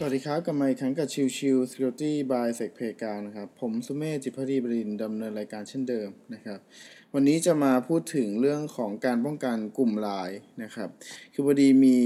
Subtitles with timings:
[0.00, 6.58] สวัสดีครับกลับมาอีกครั้งกับชิวชิว Security by s e c p a y กานะครับผมสุเมธจิตพดีบรินดำเนินรายการเช่นเดิมนะครับ
[7.14, 10.88] วันนี้จะมาพูดถึงเรื่องของการป้องกันกลุ่มไลน์นะครับ
[11.32, 11.98] คือพอดีมี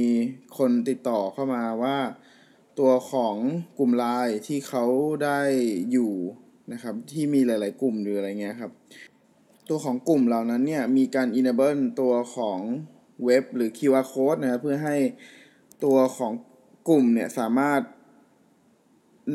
[0.59, 1.99] คนติดต่อเข้ามาว่า
[2.79, 3.37] ตัวของ
[3.79, 4.85] กลุ่มไลน์ที่เขา
[5.25, 5.41] ได้
[5.93, 6.13] อยู่
[6.73, 8.73] นะครับที่มีหลาย ๆ กลุ่มหรืออะไรเงี้ยครับ
[9.69, 12.59] ตัวของกลุ่มเหล่านั้นเนี่ยมีการ enable ตัวของ
[13.25, 14.97] เว็บหรือ QR code นะครับเพื่อให้
[15.85, 16.33] ตัวของ
[16.89, 17.81] กลุ่มเนี่ยสามารถ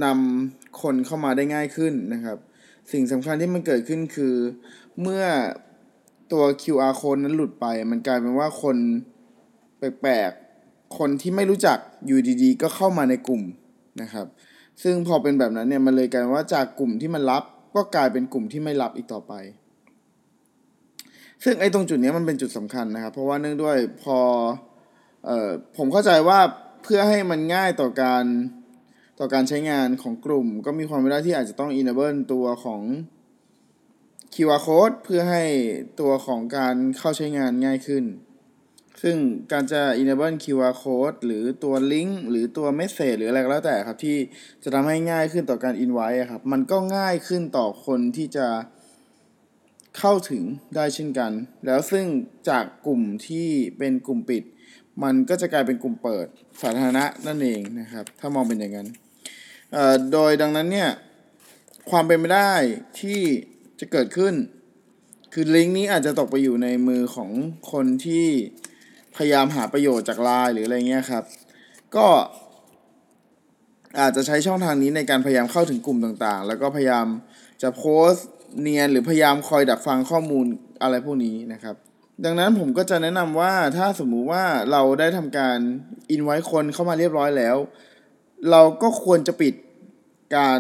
[0.04, 2.38] นำคนเข้ามาได้ง่ายขึ้นนะครับ
[2.92, 4.36] สิ่งสำคัญที่มันเกิดขึ้นคือ
[5.02, 5.24] เมื่อ
[6.32, 8.78] ตัว QR code นั้นหลุดไป มันกลายเป็นว่าคน
[9.78, 13.44] แปลกๆ คนที่ไม่รู้จักอยู่ดีๆ ก็เข้ามาในกลุ่ม
[14.02, 14.28] นะครับ
[14.84, 17.44] ซึ่งพอเป็นแบบนั้นเนี่ยมันเลยกลายว่าจากกลุ่มที่มันรับ
[17.76, 19.34] ก็กลายเป็นกลุ่มที่ไม่รับอีกต่อไป
[21.44, 24.18] ซึ่งไอ้ตรงจุดนี้มันเป็นจุดสำคัญนะครับ เพราะว่าเนื่องด้วยพอ
[25.26, 26.40] เอ่อผมเข้าใจว่า
[26.92, 28.26] พื่อให้มันง่ายต่อการ
[29.20, 32.82] ต่อการใช้งานของกลุ่ม ก็มีความเป็นไปได้ที่อาจจะต้อง enable ตัวของ
[34.34, 35.44] QR code เพื่อให้
[36.00, 38.06] ตัวของการเข้าใช้งานง่ายขึ้น
[39.02, 39.18] ซึ่ง
[39.52, 44.18] การจะ enable QR code หรือตัวลิงก์หรือตัว message หรืออะไรก็แล้วแต่ครับ ที่
[44.64, 48.48] จะทำให้ง่ายขึ้นต่อการ invite ครับ มันก็ง่ายขึ้นต่อคนที่จะ
[49.98, 50.44] เข้าถึง
[50.76, 51.32] ได้เช่นกัน
[51.66, 52.06] แล้วซึ่ง
[52.50, 54.44] จากกลุ่มที่เป็นกลุ่มปิด
[55.04, 56.28] มันก็จะกลายเป็นกลุ่มเปิด
[56.62, 58.88] สาธารณะนั่นเองนะครับ ถ้ามองเป็นอย่างนั้น
[60.12, 60.90] โดยดังนั้นเนี่ย
[61.90, 62.54] ความเป็นไปได้
[63.00, 63.22] ที่
[63.80, 64.34] จะเกิดขึ้น
[65.34, 67.32] คือลิงก์นี้อาจจะตกไปอยู่ในมือของ
[67.72, 68.28] คนที่
[69.16, 71.24] พยายามหาประโยชน์จากไลน์หรืออะไรเงี้ยครับ
[71.96, 72.08] ก็
[74.00, 77.08] อาจจะใช้ช่องทางนี้ในการพยายามเข้าถึงกลุ่มต่างๆ แล้วก็พยายาม
[77.62, 78.12] จะโพส
[78.62, 80.46] เนียนหรือพยายามคอยดักฟังข้อมูล
[80.82, 81.76] อะไรพวกนี้นะครับ
[82.26, 85.58] ดังนั้นผมก็จะแนะนำว่าถ้าสมมุติว่าเราได้ทำการ
[86.12, 87.58] อินไว้คนเข้ามาเรียบร้อยแล้ว
[88.52, 89.54] เราก็ควรจะปิด
[90.38, 90.60] การ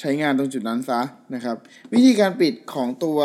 [0.00, 1.00] ใช้งานตรงจุดนั้นซะ
[1.34, 1.56] นะครับ
[1.92, 3.18] วิธีการปิดของตัว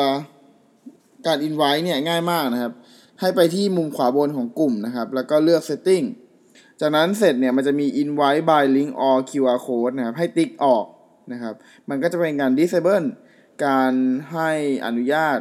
[1.28, 2.74] การอินไว้เนี่ยง่ายมากนะครับ
[3.20, 6.06] ให้ไปที่มุมขวาบนของกลุ่มนะครับ แล้วก็เลือก setting
[6.80, 10.86] จากนั้นเสร็จเนี่ยมันจะมี invite by link or QR code นะครับ ให้ติ๊กออก
[11.32, 11.56] นะครับ
[11.90, 13.06] มันก็จะเป็นการ disable
[13.66, 13.94] การ
[14.34, 14.52] ให้
[14.86, 15.40] อนุญาต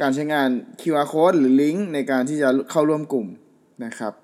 [0.00, 0.48] การใช้งาน
[0.80, 3.26] QR code หรือลิงก์ในการที่จะเข้าร่วมกลุ่ม
[3.84, 4.14] นะครับ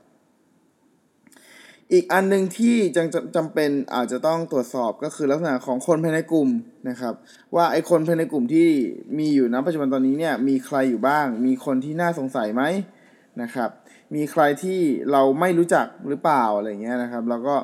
[1.92, 6.48] อีกอันหนึ่งที่จำจำเป็นอาจจะต้องตรวจสอบก็คือลักษณะของคนภายในกลุ่ม
[6.88, 7.14] นะครับ
[7.54, 8.68] ว่าไอคนภายในกลุ่มที่
[9.18, 12.62] มีอยู่ณปัจจุบันตอนนี้เนี่ยมีใครอยู่บ้าง มีคนที่น่าสงสัยไหม
[13.42, 13.70] นะครับ
[14.14, 14.80] มีใครที่
[15.12, 17.56] เราไม่รู้จักหรือเปล่าอะไรเงี้ยนะครับเราก็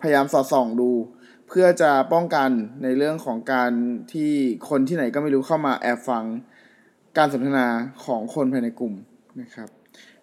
[0.00, 0.90] พยายามสอดส่องดู
[1.48, 2.50] เพื่อจะป้องกัน
[2.82, 3.72] ในเรื่องของการ
[4.12, 4.32] ที่
[4.68, 6.24] คนที่ไหนก็ไม่รู้เข้ามาแอบฟัง
[7.16, 7.66] การสนทนา
[8.04, 8.94] ของคนภายในกลุ่ม
[9.40, 9.68] นะครับ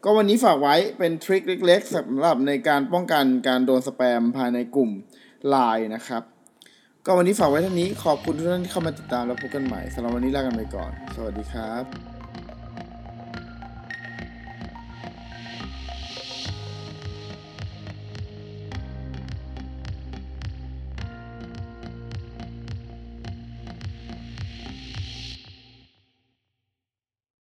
[0.04, 4.92] ก็วันนี้ฝากไว้เป็นทริคเล็กๆสำหรับในการป้องกันการโดนสแปมภายในกลุ่ม
[5.53, 6.24] Line นะครับ
[7.06, 12.12] ก็วันนี้ฝากไว้เท่านี้ขอบคุณทุกท่านที่เข้ามาติดตามแล้วพบกันใหม่สำหรับวันนี้ลากันไปก่อน สวัสดีครับ